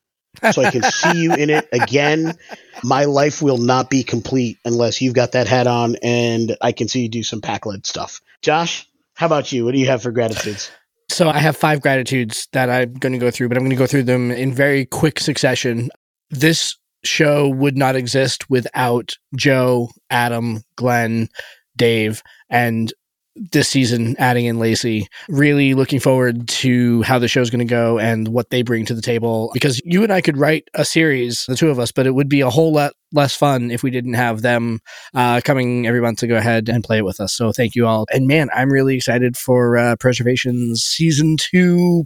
[0.51, 2.37] so I can see you in it again.
[2.83, 6.87] My life will not be complete unless you've got that hat on and I can
[6.87, 8.21] see you do some Pakled stuff.
[8.41, 9.65] Josh, how about you?
[9.65, 10.71] What do you have for gratitudes?
[11.09, 13.75] So I have five gratitudes that I'm going to go through, but I'm going to
[13.75, 15.89] go through them in very quick succession.
[16.29, 21.29] This show would not exist without Joe, Adam, Glenn,
[21.75, 22.93] Dave, and
[23.35, 25.07] this season adding in Lacey.
[25.27, 28.93] Really looking forward to how the show's going to go and what they bring to
[28.93, 32.05] the table because you and I could write a series, the two of us, but
[32.05, 34.79] it would be a whole lot less fun if we didn't have them
[35.13, 37.33] uh, coming every month to go ahead and play it with us.
[37.33, 38.05] So thank you all.
[38.11, 42.05] And man, I'm really excited for uh, Preservation's season two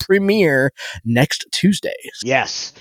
[0.00, 0.72] premiere
[1.04, 1.94] next Tuesday.
[2.24, 2.72] Yes.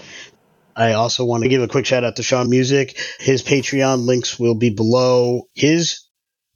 [0.75, 2.97] I also want to give a quick shout out to Sean Music.
[3.19, 5.43] His Patreon links will be below.
[5.55, 6.07] His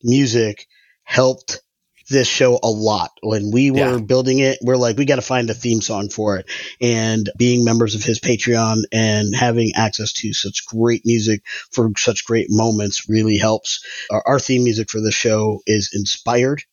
[0.03, 0.67] music
[1.11, 1.61] helped
[2.09, 3.11] this show a lot.
[3.21, 3.97] When we were yeah.
[3.97, 6.45] building it, we're like, we got to find a theme song for it.
[6.79, 11.41] And being members of his Patreon and having access to such great music
[11.71, 13.85] for such great moments really helps.
[14.09, 16.63] Our, our theme music for the show is inspired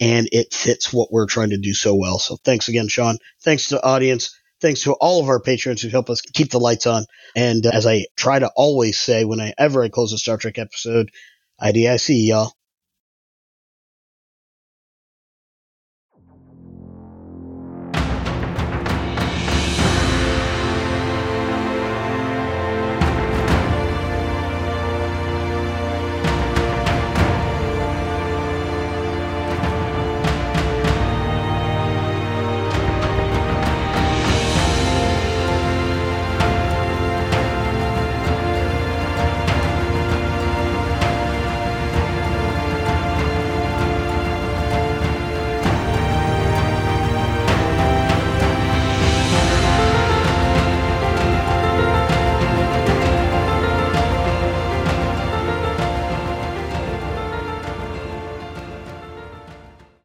[0.00, 2.18] and it fits what we're trying to do so well.
[2.18, 3.18] So thanks again, Sean.
[3.44, 4.36] Thanks to the audience.
[4.60, 7.04] Thanks to all of our patrons who help us keep the lights on.
[7.36, 11.12] And uh, as I try to always say whenever I close a Star Trek episode,
[11.62, 12.52] IDIC, y'all.